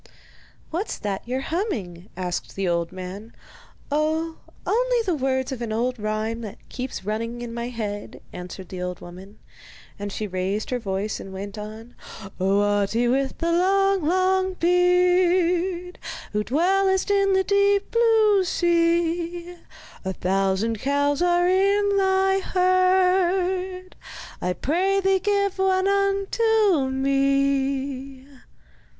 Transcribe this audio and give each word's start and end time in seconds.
'What's 0.71 0.97
that 0.97 1.21
you're 1.27 1.41
humming?' 1.41 2.09
asked 2.17 2.55
the 2.55 2.67
old 2.67 2.91
man. 2.91 3.33
'Oh, 3.91 4.37
only 4.65 4.97
the 5.05 5.13
words 5.13 5.51
of 5.51 5.61
an 5.61 5.71
old 5.71 5.99
rhyme 5.99 6.41
that 6.41 6.57
keeps 6.69 7.05
running 7.05 7.43
in 7.43 7.53
my 7.53 7.67
head,' 7.69 8.19
answered 8.33 8.69
the 8.69 8.81
old 8.81 8.99
woman; 8.99 9.37
and 9.99 10.11
she 10.11 10.25
raised 10.25 10.71
her 10.71 10.79
voice 10.79 11.19
and 11.19 11.31
went 11.31 11.55
on: 11.55 11.93
Oh, 12.39 12.61
Ahti, 12.61 13.07
with 13.09 13.37
the 13.37 13.51
long, 13.51 14.03
long 14.03 14.53
beard, 14.55 15.99
Who 16.33 16.43
dwellest 16.43 17.11
in 17.11 17.33
the 17.33 17.43
deep 17.43 17.91
blue 17.91 18.43
sea, 18.43 19.55
A 20.03 20.13
thousand 20.13 20.79
cows 20.79 21.21
are 21.21 21.47
in 21.47 21.95
thy 21.95 22.39
herd, 22.39 23.95
I 24.41 24.53
pray 24.53 24.99
thee 24.99 25.19
give 25.19 25.59
one 25.59 25.87
onto 25.87 26.89
me. 26.89 28.25